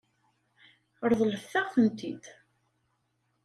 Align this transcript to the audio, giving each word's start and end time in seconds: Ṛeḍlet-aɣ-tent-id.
Ṛeḍlet-aɣ-tent-id. 1.11 2.23